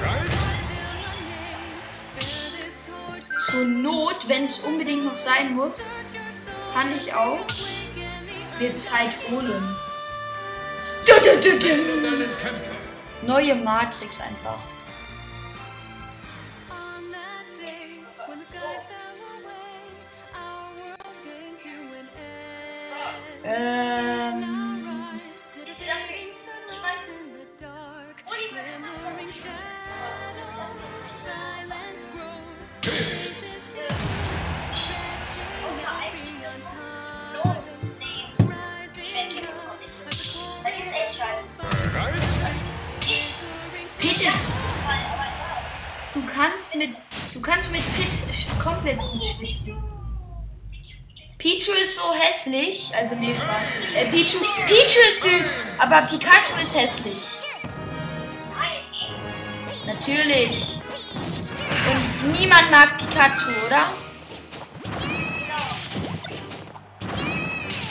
zur 3.49 3.65
Not, 3.65 4.29
wenn 4.29 4.45
es 4.45 4.59
unbedingt 4.59 5.05
noch 5.05 5.15
sein 5.15 5.55
muss, 5.55 5.89
kann 6.71 6.95
ich 6.95 7.11
auch 7.15 7.39
mir 8.59 8.75
Zeit 8.75 9.17
holen. 9.31 9.75
Du, 11.03 11.13
du! 11.41 12.27
Neue 13.25 13.55
Matrix 13.55 14.21
einfach. 14.21 14.59
on 23.49 24.66
kannst 46.37 46.75
mit. 46.75 47.01
Du 47.33 47.41
kannst 47.41 47.71
mit 47.71 47.81
Pit 47.95 48.63
komplett 48.63 48.99
gut 48.99 49.25
schwitzen. 49.25 49.83
Pichu 51.37 51.71
ist 51.71 51.95
so 51.95 52.13
hässlich. 52.13 52.91
Also 52.95 53.15
nee, 53.15 53.35
Spaß. 53.35 53.65
Äh, 53.95 54.05
Pichu. 54.09 54.37
Pichu 54.67 54.99
ist 55.09 55.21
süß, 55.23 55.55
aber 55.79 56.01
Pikachu 56.03 56.61
ist 56.61 56.75
hässlich. 56.75 57.17
Natürlich. 59.85 60.79
Und 62.21 62.31
niemand 62.33 62.71
mag 62.71 62.97
Pikachu, 62.97 63.49
oder? 63.65 63.93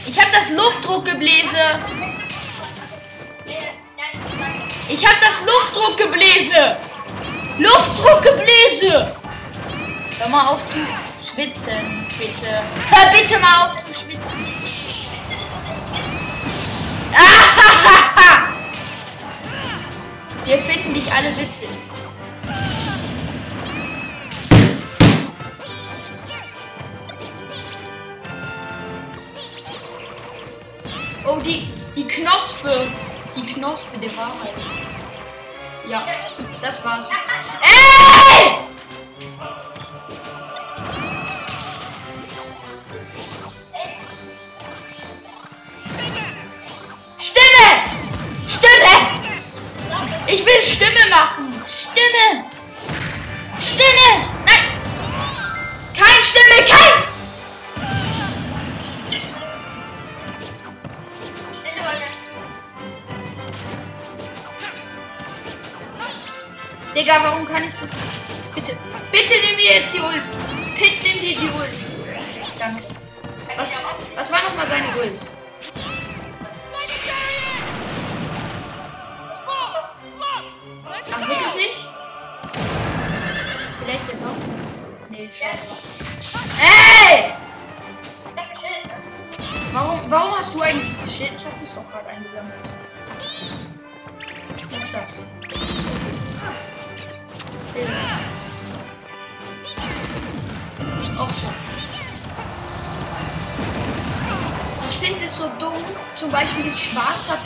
Ich 0.06 0.20
habe 0.20 0.30
das 0.32 0.50
Luftdruckgebläse. 0.50 1.80
Ich 4.88 5.06
habe 5.06 5.16
das 5.20 5.40
Luftdruckgebläse. 5.44 6.76
Luftdruckgebläse! 7.58 9.12
Hör 10.18 10.28
mal 10.28 10.48
auf 10.48 10.62
zu 10.70 10.78
schwitzen, 11.24 12.06
bitte. 12.18 12.62
Hör 12.90 13.12
bitte 13.12 13.38
mal 13.38 13.66
auf 13.66 13.76
zu 13.76 13.92
schwitzen. 13.94 14.44
Ah, 17.14 18.48
Wir 20.44 20.58
finden 20.58 20.94
dich 20.94 21.10
alle 21.12 21.36
witzig. 21.36 21.68
Oh, 31.26 31.40
die, 31.40 31.72
die 31.96 32.06
Knospe. 32.06 32.86
Die 33.34 33.46
Knospe 33.46 33.98
der 33.98 34.16
Wahrheit. 34.16 34.54
Ja 35.88 36.02
das 36.66 36.84
war's. 36.84 37.08
Ey! 37.62 38.58
Stimme! 47.18 47.66
Stimme! 48.46 48.94
Ich 50.26 50.44
will 50.44 50.62
Stimme 50.62 51.08
machen! 51.08 51.62
Stimme! 51.64 52.44
Stimme! 53.62 54.25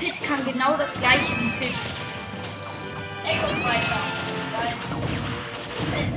Pit 0.00 0.22
kann 0.26 0.42
genau 0.46 0.78
das 0.78 0.94
gleiche 0.94 1.30
wie 1.38 1.50
Pit. 1.60 1.74
Weiter. 3.22 4.00
Haben. 4.00 4.30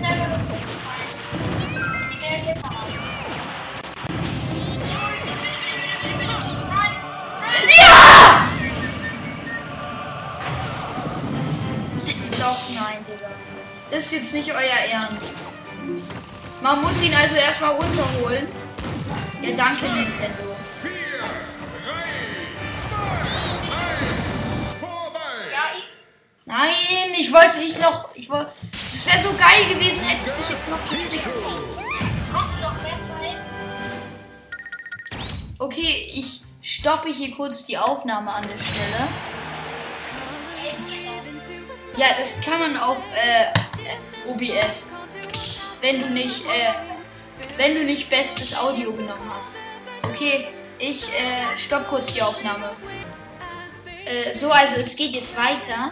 Nein! 0.02 0.22
Nein! 6.70 6.94
Ja! 7.68 8.48
Doch, 12.40 12.62
nein, 12.74 13.06
Digga. 13.06 13.30
Das 13.92 14.06
ist 14.06 14.12
jetzt 14.14 14.34
nicht 14.34 14.52
euer 14.54 14.60
Ernst. 14.60 15.40
Man 16.62 16.82
muss 16.82 17.02
ihn 17.02 17.14
also 17.14 17.36
erstmal 17.36 17.72
runterholen. 17.72 18.48
Ja, 19.42 19.56
danke, 19.58 19.86
Nintendo. 19.88 20.53
Nein, 26.46 27.14
ich 27.18 27.32
wollte 27.32 27.60
dich 27.60 27.80
noch. 27.80 28.10
Ich 28.16 28.30
wollte. 28.30 28.52
Das 28.72 29.06
wäre 29.06 29.20
so 29.20 29.30
geil 29.34 29.74
gewesen, 29.74 30.02
hättest 30.04 30.38
dich 30.38 30.50
jetzt 30.50 30.68
noch 30.68 30.84
gekriegt. 30.90 31.26
Hast 32.34 32.58
du 32.58 32.62
noch 32.62 32.74
mehr 32.82 33.00
Zeit? 33.08 33.38
Okay, 35.58 36.12
ich 36.14 36.42
stoppe 36.62 37.10
hier 37.10 37.34
kurz 37.36 37.66
die 37.66 37.78
Aufnahme 37.78 38.34
an 38.34 38.44
der 38.44 38.58
Stelle. 38.58 39.08
Ja, 41.96 42.08
das 42.18 42.42
kann 42.42 42.60
man 42.60 42.78
auf 42.78 43.04
äh, 43.14 44.30
OBS. 44.30 45.08
Wenn 45.82 46.02
du 46.02 46.10
nicht, 46.10 46.44
äh, 46.46 46.74
wenn 47.58 47.76
du 47.76 47.84
nicht 47.84 48.10
bestes 48.10 48.58
Audio 48.58 48.92
genommen 48.92 49.32
hast. 49.34 49.56
Okay, 50.04 50.48
ich 50.80 51.04
äh, 51.10 51.56
stopp 51.56 51.88
kurz 51.88 52.14
die 52.14 52.22
Aufnahme. 52.22 52.72
Äh, 54.06 54.34
so, 54.34 54.52
also 54.52 54.76
es 54.76 54.96
geht 54.96 55.14
jetzt 55.14 55.38
weiter. 55.38 55.92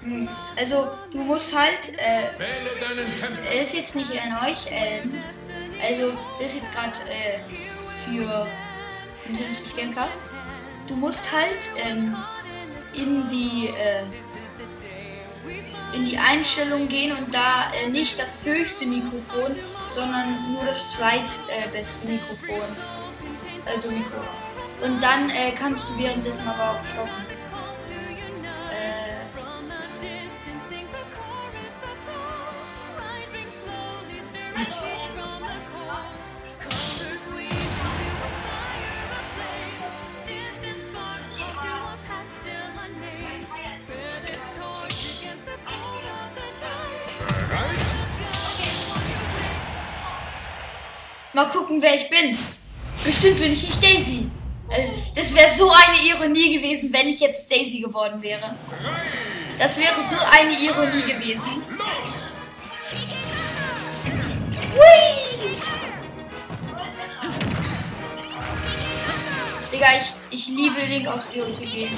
Hm, 0.00 0.28
Also, 0.56 0.88
du 1.12 1.18
musst 1.18 1.56
halt, 1.56 1.92
äh, 1.98 3.60
ist 3.60 3.74
jetzt 3.74 3.94
nicht 3.96 4.10
an 4.12 4.48
euch, 4.48 4.66
ähm, 4.70 5.10
also 5.80 6.16
das 6.40 6.50
ist 6.50 6.56
jetzt 6.56 6.74
gerade 6.74 6.98
äh, 7.08 7.38
für 8.04 8.46
Nintendo 9.28 9.56
Gamecast. 9.76 10.24
Du 10.86 10.96
musst 10.96 11.30
halt 11.32 11.68
ähm, 11.76 12.16
in 12.94 13.28
die 13.28 13.68
äh, 13.68 14.04
in 15.94 16.04
die 16.04 16.18
Einstellung 16.18 16.88
gehen 16.88 17.16
und 17.16 17.34
da 17.34 17.70
äh, 17.72 17.88
nicht 17.88 18.18
das 18.18 18.44
höchste 18.44 18.86
Mikrofon, 18.86 19.56
sondern 19.86 20.52
nur 20.52 20.64
das 20.64 20.92
zweitbeste 20.92 22.06
äh, 22.06 22.10
Mikrofon. 22.12 22.62
Also 23.64 23.90
Mikro. 23.90 24.20
Und 24.82 25.02
dann 25.02 25.30
äh, 25.30 25.52
kannst 25.58 25.88
du 25.88 25.98
währenddessen 25.98 26.48
aber 26.48 26.78
auch 26.78 26.84
stoppen. 26.84 27.27
Bestimmt 53.20 53.40
bin 53.40 53.52
ich 53.52 53.62
nicht 53.64 53.82
Daisy. 53.82 54.30
Äh, 54.70 54.90
das 55.12 55.34
wäre 55.34 55.50
so 55.50 55.68
eine 55.68 56.06
Ironie 56.06 56.56
gewesen, 56.56 56.92
wenn 56.92 57.08
ich 57.08 57.18
jetzt 57.18 57.50
Daisy 57.50 57.80
geworden 57.80 58.22
wäre. 58.22 58.54
Das 59.58 59.76
wäre 59.76 60.00
so 60.04 60.14
eine 60.30 60.52
Ironie 60.52 61.02
gewesen. 61.02 61.64
Hui! 64.72 65.50
Digga, 69.72 69.86
ich, 69.98 70.12
ich 70.30 70.46
liebe 70.46 70.80
Link 70.82 71.08
aus 71.08 71.24
BOTG. 71.24 71.88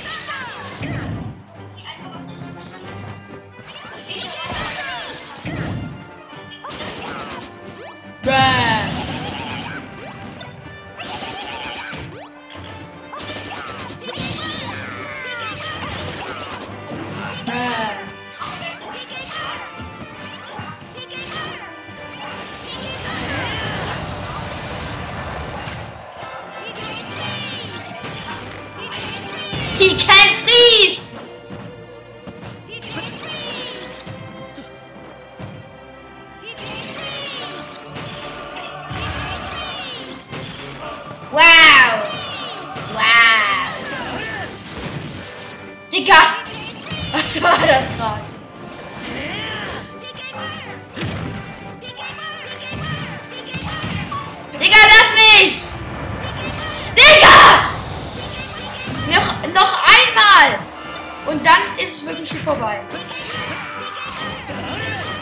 Dann 61.90 61.96
ist 61.96 62.06
wirklich 62.06 62.30
hier 62.30 62.40
vorbei. 62.42 62.80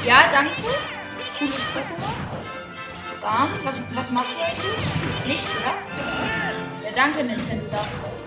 Ja, 0.04 0.16
danke. 0.31 0.52
Cooles 1.38 1.54
Pokémon. 1.54 3.22
Bam. 3.22 3.48
Was, 3.64 3.81
was 3.94 4.11
machst 4.11 4.35
du 4.35 4.44
eigentlich? 4.44 5.26
Nichts, 5.26 5.46
oder? 5.57 6.85
Ja, 6.85 6.90
danke, 6.94 7.24
Nintendo, 7.24 7.64
dafür. 7.70 8.17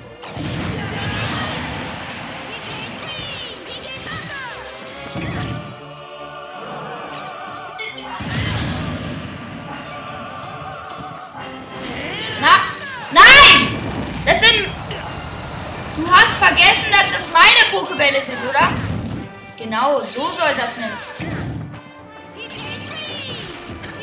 Genau, 19.72 20.04
so 20.04 20.20
soll 20.20 20.54
das 20.60 20.76
nämlich. 20.76 21.00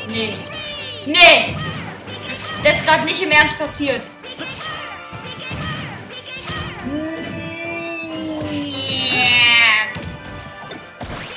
Nee. 0.07 0.33
Nee! 1.05 1.55
Das 2.63 2.77
ist 2.77 2.87
gerade 2.87 3.05
nicht 3.05 3.21
im 3.21 3.29
Ernst 3.29 3.55
passiert. 3.55 4.09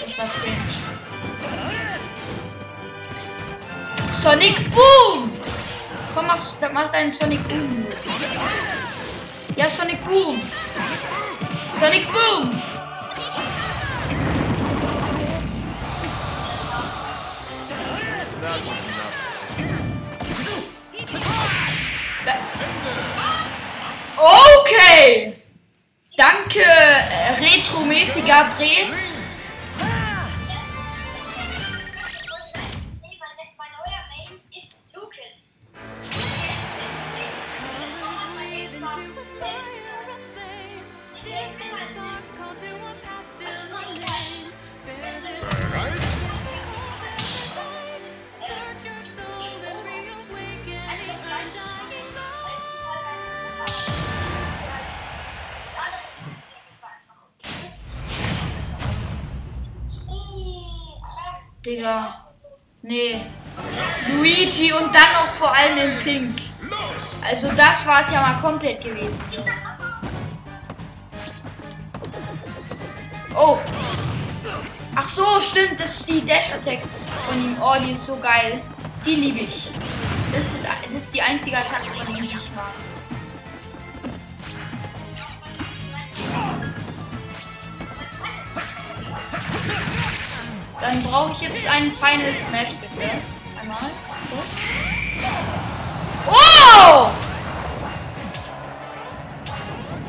Das 0.01 0.19
war 0.19 0.27
cringe. 0.29 0.57
Sonic 4.09 4.71
Boom! 4.71 5.33
Komm, 6.15 6.27
mach, 6.27 6.43
mach 6.73 6.91
deinen 6.91 7.13
Sonic 7.13 7.47
Boom. 7.47 7.87
Ja, 9.57 9.69
Sonic 9.69 10.03
Boom. 10.07 10.41
Sonic 11.79 12.07
Boom. 12.11 12.72
Okay. 24.17 25.35
Danke, 26.17 26.61
äh, 26.61 27.41
retromäßiger 27.41 28.51
Bre. 28.59 29.12
Digga. 61.65 62.27
Nee. 62.83 63.21
Luigi 64.09 64.73
und 64.73 64.93
dann 64.93 65.13
noch 65.15 65.31
vor 65.33 65.55
allem 65.55 65.79
in 65.79 65.99
Pink. 65.99 66.43
Also 67.25 67.53
das 67.53 67.87
war 67.87 68.01
es 68.01 68.11
ja 68.11 68.21
mal 68.21 68.41
komplett 68.41 68.83
gewesen. 68.83 69.23
Oh. 73.35 73.59
Ach 74.95 75.09
so, 75.09 75.25
stimmt. 75.41 75.79
Das 75.79 76.01
ist 76.01 76.11
die 76.11 76.21
Dash 76.27 76.53
Attack 76.53 76.81
von 77.29 77.39
ihm. 77.39 77.57
Oh, 77.61 77.75
die 77.81 77.93
ist 77.93 78.07
so 78.07 78.17
geil. 78.17 78.61
Die 79.07 79.15
liebe 79.15 79.41
ich. 79.41 79.71
Das 80.33 80.47
ist, 80.47 80.65
das, 80.65 80.71
das 80.93 81.03
ist 81.03 81.15
die 81.15 81.23
einzige 81.23 81.57
Attacke 81.59 81.91
von 81.91 82.09
ihm, 82.09 82.12
Dann 90.83 91.01
brauche 91.05 91.31
ich 91.31 91.41
jetzt 91.43 91.65
einen 91.69 91.93
Final 91.93 92.37
Smash, 92.37 92.75
bitte. 92.81 93.09
Einmal. 93.61 93.89
Oh! 96.27 97.09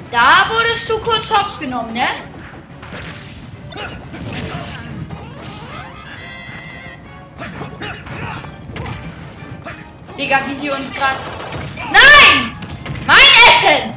Da 0.10 0.50
wurdest 0.50 0.90
du 0.90 0.98
kurz 0.98 1.30
hops 1.30 1.60
genommen, 1.60 1.94
ne? 1.94 2.08
Digga, 10.18 10.40
wie 10.48 10.60
wir 10.60 10.76
uns 10.76 10.92
gerade. 10.92 11.20
Nein! 11.92 12.52
Mein 13.06 13.18
Essen! 13.18 13.94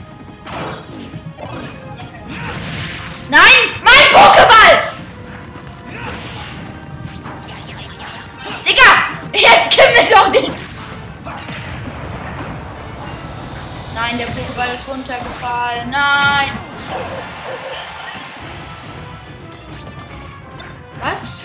Nein! 3.31 3.76
Jetzt 9.37 9.71
gib 9.71 9.85
mir 9.93 10.11
doch 10.11 10.31
den. 10.33 10.55
Nein, 13.95 14.19
der 14.19 14.29
Pokéball 14.29 14.75
ist 14.75 14.89
runtergefallen. 14.89 15.91
Nein! 15.91 16.51
Was? 21.01 21.41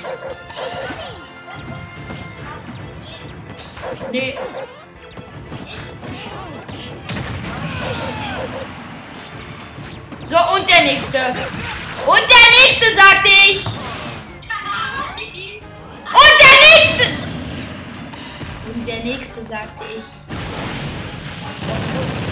Nee. 4.12 4.38
So, 10.24 10.38
und 10.56 10.70
der 10.70 10.82
nächste. 10.84 11.18
Und 12.06 12.24
der 12.30 12.68
nächste, 12.68 12.96
sagte 12.96 13.28
ich. 13.28 13.81
Sagte 19.52 19.84
ich. 19.84 20.06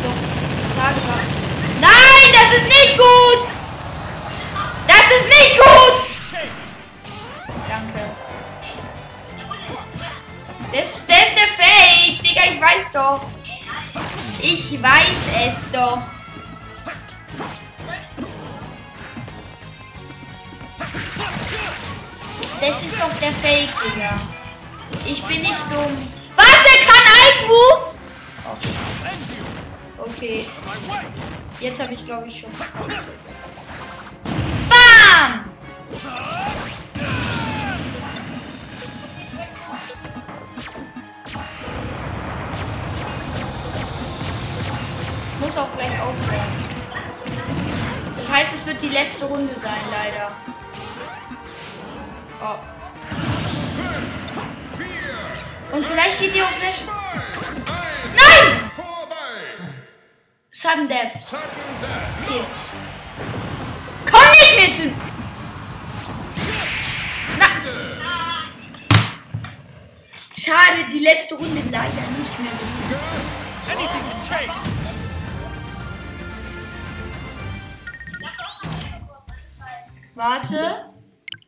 Doch. 0.04 0.20
Die 0.56 0.68
Frage 0.74 1.02
war. 1.10 1.22
Nein, 1.82 2.28
das 2.32 2.50
ist 2.58 2.68
nicht 2.68 2.98
gut. 2.98 3.44
Das 4.88 5.06
ist 5.18 5.28
nicht 5.28 5.58
gut. 5.58 5.98
Danke. 7.68 8.02
Das, 10.72 11.06
das 11.06 11.18
ist 11.18 11.36
der 11.36 11.50
Fake. 11.60 12.24
Digga, 12.24 12.44
ich 12.54 12.62
weiß 12.62 12.92
doch. 12.94 13.26
Ich 14.42 14.82
weiß 14.82 15.50
es 15.50 15.72
doch. 15.72 16.02
Das 22.62 22.82
ist 22.82 22.96
doch 22.96 23.14
der 23.20 23.34
Fake, 23.34 23.74
Digga. 23.84 24.22
Ich 25.06 25.22
bin 25.24 25.42
nicht 25.42 25.70
dumm. 25.70 26.19
Kann 26.90 27.06
Ike 27.06 27.48
Move? 27.48 27.84
Oh. 28.46 28.58
Okay. 30.10 30.48
Jetzt 31.60 31.82
habe 31.82 31.94
ich, 31.94 32.06
glaube 32.06 32.28
ich, 32.28 32.40
schon. 32.40 32.50
Bam! 34.70 35.46
Ich 45.32 45.46
muss 45.46 45.58
auch 45.58 45.78
gleich 45.78 46.02
aufhören. 46.02 46.70
Das 48.16 48.30
heißt, 48.32 48.54
es 48.54 48.66
wird 48.66 48.82
die 48.82 48.90
letzte 48.90 49.26
Runde 49.26 49.56
sein, 49.56 49.72
leider. 49.92 50.32
Und 55.80 55.86
vielleicht 55.86 56.20
geht 56.20 56.36
die 56.36 56.42
auch 56.42 56.52
sehr 56.52 56.74
schnell. 56.74 56.94
Nein! 58.14 58.72
Sudden 60.50 60.90
Death. 60.90 61.16
Okay. 62.26 62.44
Komm 64.12 64.22
nicht 64.60 64.82
mit! 64.82 64.94
Na. 67.40 67.46
Schade, 70.38 70.90
die 70.92 71.00
letzte 71.00 71.36
Runde 71.36 71.62
leider 71.72 71.88
nicht 72.18 72.40
mehr. 72.40 72.52
Warte. 80.16 80.92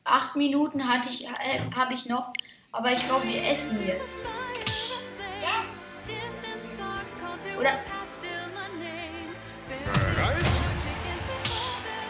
Acht 0.05 0.37
Minuten 0.37 0.87
hatte 0.87 1.09
ich, 1.09 1.25
äh, 1.25 1.29
habe 1.75 1.93
ich 1.93 2.05
noch. 2.05 2.31
Aber 2.73 2.93
ich 2.93 3.05
glaube, 3.05 3.27
wir 3.27 3.43
essen 3.51 3.85
jetzt. 3.85 4.27
To 7.43 7.59
Oder-? 7.59 7.79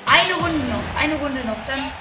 Eine 0.06 0.34
Runde 0.36 0.66
noch. 0.68 1.02
Eine 1.02 1.16
Runde 1.16 1.40
noch. 1.46 1.58
Dann. 1.66 1.92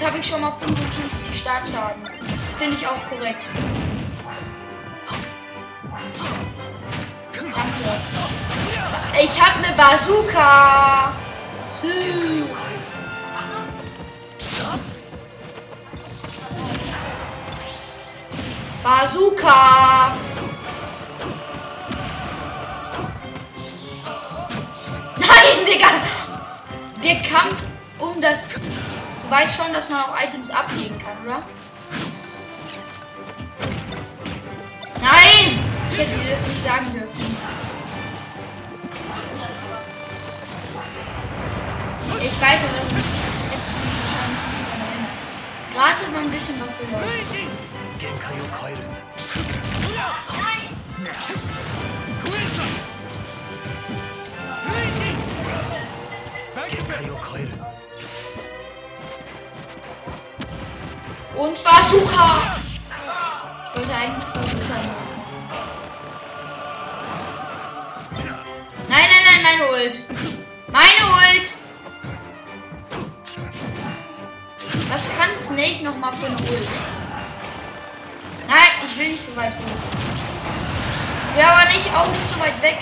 Jetzt 0.00 0.08
habe 0.08 0.18
ich 0.18 0.26
schon 0.26 0.40
mal 0.40 0.50
55 0.50 1.40
Startschaden. 1.40 2.02
Finde 2.58 2.76
ich 2.76 2.86
auch 2.86 3.08
korrekt. 3.10 3.44
Danke. 5.90 7.60
Ich 9.22 9.40
habe 9.42 9.62
eine 9.62 9.76
Bazooka. 9.76 11.12
Sü. 11.70 12.44
Bazooka. 18.82 20.29
Du 29.30 29.36
weißt 29.36 29.56
schon, 29.56 29.72
dass 29.72 29.88
man 29.88 30.00
auch 30.00 30.20
Items 30.20 30.50
ablegen 30.50 30.98
kann, 30.98 31.16
oder? 31.24 31.40
Nein! 35.00 35.56
Ich 35.92 35.98
hätte 35.98 36.18
dir 36.18 36.32
das 36.32 36.48
nicht 36.48 36.64
sagen 36.64 36.92
dürfen. 36.92 37.36
Ich 42.20 42.40
weiß 42.40 42.60
aber, 42.60 42.74
jetzt 42.82 43.70
nicht 43.76 43.92
erinnert. 44.18 45.14
Gerade 45.74 46.06
hat 46.06 46.12
man 46.12 46.24
ein 46.24 46.30
bisschen 46.32 46.60
was 46.60 46.76
gehört. 46.76 47.04
限 57.40 57.69
Und 61.40 61.56
Bazooka! 61.64 62.54
Ich 63.64 63.78
wollte 63.78 63.94
eigentlich 63.94 64.24
Bazooka 64.26 64.74
laufen. 64.74 65.16
Nein, 68.90 69.06
nein, 69.08 69.24
nein, 69.24 69.42
meine 69.42 69.70
Ult. 69.70 70.06
Meine 70.66 71.14
Ult! 71.14 71.48
Was 74.90 75.08
kann 75.16 75.38
Snake 75.38 75.82
nochmal 75.82 76.12
für 76.12 76.26
eine 76.26 76.36
Ult? 76.36 76.68
Nein, 78.46 78.86
ich 78.86 78.98
will 78.98 79.12
nicht 79.12 79.24
so 79.24 79.34
weit 79.34 79.54
hoch. 79.54 79.80
Ich 81.30 81.36
will 81.36 81.44
aber 81.44 81.70
nicht, 81.70 81.86
auch 81.94 82.08
nicht 82.08 82.28
so 82.28 82.38
weit 82.38 82.60
weg. 82.60 82.78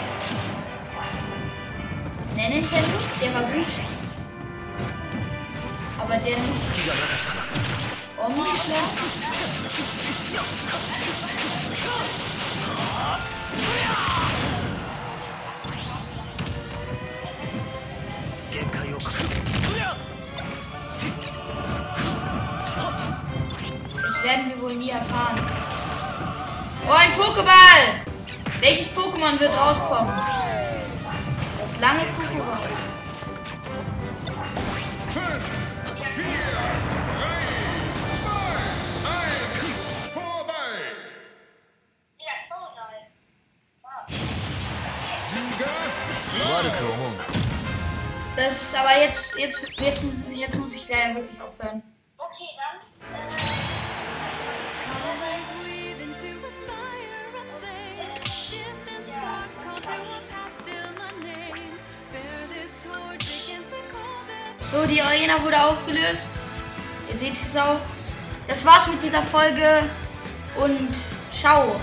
Der 2.36 2.48
Nintendo, 2.48 2.98
der 3.22 3.34
war 3.34 3.42
gut. 3.42 3.68
Aber 6.00 6.16
der 6.16 6.38
nicht. 6.38 7.47
Das 8.18 8.26
werden 24.24 24.48
wir 24.48 24.62
wohl 24.62 24.74
nie 24.74 24.90
erfahren. 24.90 25.38
Oh, 26.88 26.92
ein 26.92 27.12
Pokéball! 27.12 28.02
Welches 28.60 28.88
Pokémon 28.88 29.38
wird 29.38 29.56
rauskommen? 29.56 30.12
Das 31.60 31.78
lange 31.78 32.00
aber 48.80 49.00
jetzt, 49.00 49.38
jetzt, 49.38 49.66
jetzt, 49.80 50.02
jetzt 50.30 50.56
muss 50.56 50.74
ich 50.74 50.88
leider 50.88 51.16
wirklich 51.16 51.40
aufhören. 51.40 51.82
Okay, 52.16 52.48
dann. 52.56 53.14
Äh, 53.14 53.68
So, 64.70 64.86
die 64.86 65.00
Arena 65.00 65.42
wurde 65.42 65.64
aufgelöst. 65.64 66.42
Ihr 67.08 67.16
seht 67.16 67.32
es 67.32 67.56
auch. 67.56 67.80
Das 68.46 68.64
war's 68.66 68.86
mit 68.86 69.02
dieser 69.02 69.22
Folge 69.22 69.84
und 70.56 70.90
ciao. 71.32 71.80